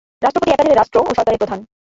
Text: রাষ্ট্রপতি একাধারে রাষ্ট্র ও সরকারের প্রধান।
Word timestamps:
রাষ্ট্রপতি 0.21 0.49
একাধারে 0.51 0.77
রাষ্ট্র 0.77 0.97
ও 0.99 1.09
সরকারের 1.17 1.41
প্রধান। 1.41 1.59